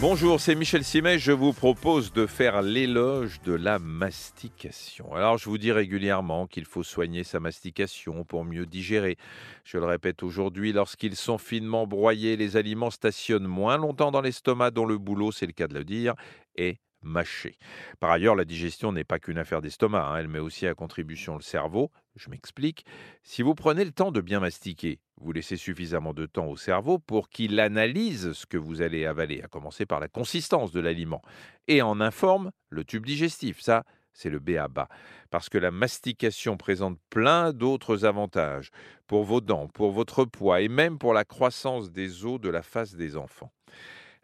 Bonjour, 0.00 0.40
c'est 0.40 0.54
Michel 0.54 0.82
Simet. 0.82 1.18
Je 1.18 1.30
vous 1.30 1.52
propose 1.52 2.10
de 2.14 2.26
faire 2.26 2.62
l'éloge 2.62 3.42
de 3.42 3.52
la 3.52 3.78
mastication. 3.78 5.14
Alors, 5.14 5.36
je 5.36 5.44
vous 5.44 5.58
dis 5.58 5.72
régulièrement 5.72 6.46
qu'il 6.46 6.64
faut 6.64 6.82
soigner 6.82 7.22
sa 7.22 7.38
mastication 7.38 8.24
pour 8.24 8.46
mieux 8.46 8.64
digérer. 8.64 9.18
Je 9.62 9.76
le 9.76 9.84
répète 9.84 10.22
aujourd'hui, 10.22 10.72
lorsqu'ils 10.72 11.16
sont 11.16 11.36
finement 11.36 11.86
broyés, 11.86 12.38
les 12.38 12.56
aliments 12.56 12.90
stationnent 12.90 13.46
moins 13.46 13.76
longtemps 13.76 14.10
dans 14.10 14.22
l'estomac, 14.22 14.70
dont 14.70 14.86
le 14.86 14.96
boulot, 14.96 15.32
c'est 15.32 15.44
le 15.44 15.52
cas 15.52 15.68
de 15.68 15.74
le 15.74 15.84
dire, 15.84 16.14
est 16.56 16.78
mâcher. 17.02 17.58
Par 17.98 18.10
ailleurs, 18.10 18.34
la 18.34 18.44
digestion 18.44 18.92
n'est 18.92 19.04
pas 19.04 19.18
qu'une 19.18 19.38
affaire 19.38 19.62
d'estomac, 19.62 20.06
hein, 20.06 20.16
elle 20.16 20.28
met 20.28 20.38
aussi 20.38 20.66
à 20.66 20.74
contribution 20.74 21.36
le 21.36 21.42
cerveau. 21.42 21.90
Je 22.16 22.30
m'explique. 22.30 22.84
Si 23.22 23.42
vous 23.42 23.54
prenez 23.54 23.84
le 23.84 23.92
temps 23.92 24.12
de 24.12 24.20
bien 24.20 24.40
mastiquer, 24.40 25.00
vous 25.16 25.32
laissez 25.32 25.56
suffisamment 25.56 26.12
de 26.12 26.26
temps 26.26 26.46
au 26.46 26.56
cerveau 26.56 26.98
pour 26.98 27.28
qu'il 27.28 27.60
analyse 27.60 28.32
ce 28.32 28.46
que 28.46 28.58
vous 28.58 28.82
allez 28.82 29.06
avaler, 29.06 29.42
à 29.42 29.48
commencer 29.48 29.86
par 29.86 30.00
la 30.00 30.08
consistance 30.08 30.72
de 30.72 30.80
l'aliment, 30.80 31.22
et 31.68 31.82
en 31.82 32.00
informe 32.00 32.50
le 32.68 32.84
tube 32.84 33.06
digestif. 33.06 33.60
Ça, 33.60 33.84
c'est 34.12 34.30
le 34.30 34.38
B 34.38 34.50
à 34.50 34.68
bas. 34.68 34.88
Parce 35.30 35.48
que 35.48 35.58
la 35.58 35.70
mastication 35.70 36.56
présente 36.56 36.98
plein 37.10 37.52
d'autres 37.52 38.04
avantages 38.04 38.70
pour 39.06 39.24
vos 39.24 39.40
dents, 39.40 39.68
pour 39.68 39.92
votre 39.92 40.24
poids 40.24 40.60
et 40.60 40.68
même 40.68 40.98
pour 40.98 41.14
la 41.14 41.24
croissance 41.24 41.90
des 41.90 42.24
os 42.24 42.40
de 42.40 42.48
la 42.48 42.62
face 42.62 42.94
des 42.94 43.16
enfants. 43.16 43.52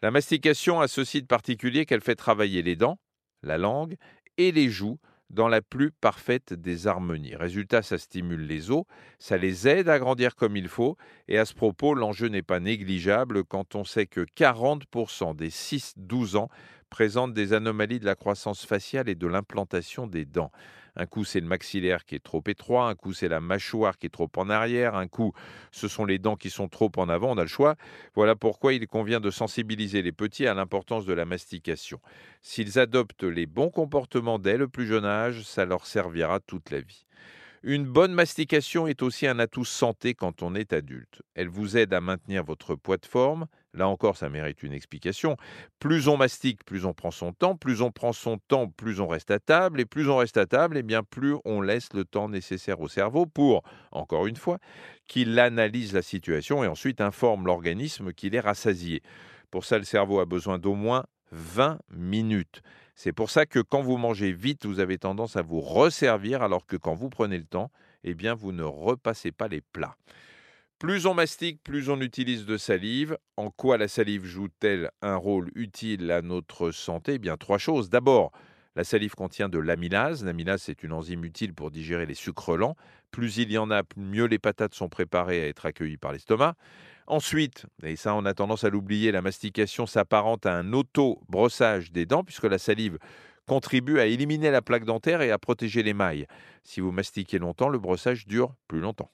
La 0.03 0.11
mastication 0.11 0.81
a 0.81 0.89
ceci 0.89 1.23
de 1.23 1.27
particulier 1.27 1.87
qu'elle 1.87 2.03
fait 2.03 2.17
travailler 2.17 2.63
les 2.63 2.77
dents, 2.77 2.99
la 3.43 3.57
langue 3.57 3.97
et 4.37 4.53
les 4.53 4.69
joues 4.69 4.99
dans 5.31 5.49
la 5.49 5.63
plus 5.63 5.91
parfaite 5.91 6.53
des 6.53 6.87
harmonies. 6.87 7.35
Résultat, 7.35 7.83
ça 7.83 7.99
stimule 7.99 8.47
les 8.47 8.71
os, 8.71 8.85
ça 9.19 9.37
les 9.37 9.67
aide 9.67 9.89
à 9.89 9.99
grandir 9.99 10.37
comme 10.37 10.57
il 10.57 10.69
faut, 10.69 10.97
et 11.29 11.39
à 11.39 11.45
ce 11.45 11.55
propos, 11.55 11.95
l'enjeu 11.95 12.29
n'est 12.29 12.43
pas 12.43 12.61
négligeable 12.61 13.45
quand 13.45 13.75
on 13.75 13.85
sait 13.85 14.07
que 14.07 14.21
40% 14.37 15.35
des 15.35 15.51
6-12 15.51 16.37
ans 16.37 16.49
présentent 16.91 17.35
des 17.35 17.53
anomalies 17.53 17.99
de 17.99 18.05
la 18.05 18.15
croissance 18.15 18.65
faciale 18.65 19.09
et 19.09 19.17
de 19.17 19.27
l'implantation 19.27 20.07
des 20.07 20.25
dents. 20.25 20.53
Un 20.97 21.07
coup, 21.07 21.25
c'est 21.25 21.41
le 21.41 21.47
maxillaire 21.47 22.05
qui 22.05 22.15
est 22.15 22.25
trop 22.25 22.43
étroit, 22.47 22.89
un 22.89 22.95
coup, 22.95 23.13
c'est 23.13 23.29
la 23.29 23.41
mâchoire 23.41 23.99
qui 23.99 24.07
est 24.07 24.11
trop 24.11 24.31
en 24.37 24.49
arrière, 24.49 24.95
un 24.95 25.09
coup, 25.09 25.33
ce 25.71 25.89
sont 25.89 26.07
les 26.07 26.19
dents 26.19 26.37
qui 26.37 26.49
sont 26.49 26.69
trop 26.69 26.91
en 26.97 27.09
avant, 27.09 27.33
on 27.33 27.39
a 27.39 27.43
le 27.43 27.49
choix. 27.49 27.77
Voilà 28.15 28.35
pourquoi 28.35 28.73
il 28.73 28.87
convient 28.87 29.21
de 29.21 29.31
sensibiliser 29.31 30.01
les 30.01 30.13
petits 30.13 30.47
à 30.47 30.55
l'importance 30.55 31.05
de 31.05 31.13
la 31.13 31.27
mastication. 31.27 32.01
S'ils 32.41 32.79
adoptent 32.79 33.25
les 33.25 33.47
bons 33.47 33.71
comportements 33.71 34.39
dès 34.39 34.57
le 34.57 34.69
plus 34.69 34.87
jeune 34.87 35.05
âge, 35.05 35.43
ça 35.43 35.67
leur 35.67 35.87
servira 35.87 36.41
toute 36.41 36.71
la 36.71 36.81
vie. 36.81 37.07
Une 37.63 37.85
bonne 37.85 38.13
mastication 38.13 38.87
est 38.87 39.03
aussi 39.03 39.27
un 39.27 39.39
atout 39.39 39.65
santé 39.65 40.15
quand 40.15 40.43
on 40.43 40.55
est 40.55 40.73
adulte. 40.73 41.23
Elle 41.35 41.49
vous 41.49 41.77
aide 41.77 41.95
à 41.95 42.01
maintenir 42.01 42.45
votre 42.45 42.75
poids 42.75 42.97
de 42.97 43.07
forme. 43.07 43.47
Là 43.75 43.89
encore, 43.89 44.17
ça 44.17 44.29
mérite 44.29 44.63
une 44.63 44.73
explication. 44.73 45.37
Plus 45.79 46.09
on 46.09 46.17
mastique, 46.17 46.65
plus 46.65 46.85
on 46.85 46.95
prend 46.95 47.11
son 47.11 47.33
temps. 47.33 47.57
Plus 47.57 47.83
on 47.83 47.91
prend 47.91 48.13
son 48.13 48.39
temps, 48.39 48.69
plus 48.69 49.01
on 49.01 49.09
reste 49.09 49.31
à 49.31 49.39
table. 49.39 49.81
Et 49.81 49.87
plus 49.87 50.09
on 50.09 50.17
reste 50.17 50.37
à 50.37 50.47
table, 50.47 50.77
et 50.77 50.81
eh 50.81 50.83
bien 50.83 51.03
plus 51.03 51.37
on 51.45 51.61
laisse 51.61 51.93
le 51.93 52.05
temps 52.05 52.29
nécessaire 52.29 52.81
au 52.81 52.89
cerveau 52.89 53.27
pour, 53.27 53.63
encore 53.91 54.27
une 54.27 54.37
fois, 54.37 54.59
qu'il 55.09 55.39
analyse 55.39 55.93
la 55.93 56.03
situation 56.03 56.65
et 56.65 56.67
ensuite 56.67 57.01
informe 57.01 57.47
l'organisme 57.47 58.13
qu'il 58.13 58.35
est 58.35 58.41
rassasié. 58.41 59.03
Pour 59.51 59.65
ça, 59.65 59.79
le 59.79 59.85
cerveau 59.85 60.21
a 60.21 60.27
besoin 60.27 60.59
d'au 60.59 60.75
moins 60.75 61.05
20 61.33 61.79
minutes. 61.91 62.63
C'est 62.95 63.13
pour 63.13 63.31
ça 63.31 63.47
que 63.47 63.61
quand 63.61 63.83
vous 63.83 63.99
mangez 63.99 64.33
vite, 64.33 64.67
vous 64.67 64.81
avez 64.81 64.99
tendance 64.99 65.37
à 65.37 65.43
vous 65.43 65.61
resservir, 65.61 66.43
alors 66.43 66.67
que 66.67 66.77
quand 66.77 66.95
vous 66.95 67.11
prenez 67.11 67.39
le 67.39 67.45
temps, 67.45 67.71
eh 68.05 68.15
bien, 68.15 68.35
vous 68.35 68.53
ne 68.53 68.63
repassez 68.63 69.33
pas 69.33 69.49
les 69.49 69.61
plats. 69.61 69.97
Plus 70.79 71.07
on 71.07 71.15
mastique, 71.15 71.63
plus 71.63 71.89
on 71.89 72.01
utilise 72.01 72.45
de 72.45 72.57
salive. 72.57 73.17
En 73.37 73.51
quoi 73.51 73.79
la 73.79 73.89
salive 73.89 74.25
joue-t-elle 74.25 74.91
un 75.01 75.17
rôle 75.17 75.51
utile 75.55 76.11
à 76.11 76.21
notre 76.21 76.71
santé? 76.71 77.15
Eh 77.15 77.19
bien, 77.19 77.37
trois 77.37 77.59
choses. 77.59 77.89
D'abord, 77.89 78.31
la 78.77 78.85
salive 78.85 79.15
contient 79.15 79.49
de 79.49 79.59
l'amylase. 79.59 80.25
L'amylase, 80.25 80.63
c'est 80.63 80.83
une 80.83 80.93
enzyme 80.93 81.25
utile 81.25 81.55
pour 81.55 81.71
digérer 81.71 82.07
les 82.07 82.15
sucres 82.15 82.57
lents. 82.57 82.77
Plus 83.11 83.39
il 83.39 83.51
y 83.51 83.59
en 83.59 83.71
a, 83.71 83.83
mieux 83.97 84.27
les 84.27 84.39
patates 84.39 84.75
sont 84.75 84.91
préparées 84.91 85.43
à 85.43 85.49
être 85.49 85.67
accueillies 85.67 85.97
par 85.97 86.13
l'estomac. 86.13 86.55
Ensuite, 87.07 87.67
et 87.83 87.97
ça 87.97 88.15
on 88.15 88.25
a 88.25 88.35
tendance 88.35 88.65
à 88.65 88.71
l'oublier, 88.71 89.13
la 89.13 89.23
mastication 89.23 89.87
s'apparente 89.87 90.45
à 90.45 90.55
un 90.55 90.73
auto-brossage 90.73 91.93
des 91.93 92.05
dents 92.05 92.25
puisque 92.25 92.45
la 92.45 92.59
salive 92.59 92.99
contribue 93.47 94.01
à 94.01 94.07
éliminer 94.07 94.51
la 94.51 94.61
plaque 94.61 94.85
dentaire 94.85 95.23
et 95.23 95.31
à 95.31 95.39
protéger 95.39 95.83
les 95.83 95.95
mailles. 95.95 96.27
Si 96.65 96.81
vous 96.81 96.91
mastiquez 96.91 97.39
longtemps, 97.39 97.69
le 97.69 97.79
brossage 97.79 98.27
dure 98.27 98.55
plus 98.67 98.81
longtemps. 98.81 99.11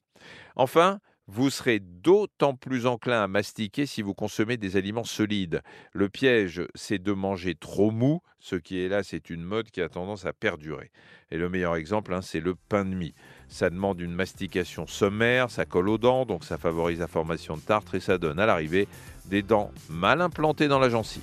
Enfin, 0.57 1.01
vous 1.27 1.51
serez 1.51 1.79
d'autant 1.81 2.55
plus 2.55 2.87
enclin 2.87 3.23
à 3.23 3.29
mastiquer 3.29 3.87
si 3.87 4.03
vous 4.03 4.15
consommez 4.15 4.57
des 4.57 4.77
aliments 4.77 5.05
solides. 5.05 5.63
Le 5.93 6.09
piège, 6.09 6.63
c'est 6.75 6.99
de 6.99 7.13
manger 7.13 7.55
trop 7.55 7.91
mou. 7.91 8.21
Ce 8.41 8.57
qui 8.57 8.81
est 8.81 8.89
là, 8.89 9.03
c'est 9.03 9.31
une 9.31 9.43
mode 9.43 9.71
qui 9.71 9.81
a 9.81 9.89
tendance 9.89 10.27
à 10.27 10.33
perdurer. 10.33 10.91
Et 11.31 11.39
le 11.39 11.49
meilleur 11.49 11.77
exemple, 11.77 12.13
hein, 12.13 12.23
c'est 12.23 12.41
le 12.41 12.55
pain 12.55 12.85
de 12.85 12.95
mie. 12.95 13.15
Ça 13.49 13.71
demande 13.71 14.01
une 14.01 14.15
mastication 14.15 14.87
sommaire, 14.87 15.51
ça 15.51 15.65
colle 15.65 15.89
aux 15.89 15.99
dents, 15.99 16.27
donc 16.27 16.45
ça 16.45 16.59
favorise 16.59 16.99
la 16.99 17.09
formation 17.09 17.57
de 17.57 17.63
tartre 17.63 17.95
et 17.95 18.01
ça 18.01 18.19
donne 18.19 18.39
à 18.39 18.47
l'arrivée 18.47 18.89
des 19.27 19.43
dents 19.43 19.71
mal 19.89 20.21
implantées 20.21 20.69
dans 20.69 20.81
la 20.81 20.89
gencive. 20.89 21.23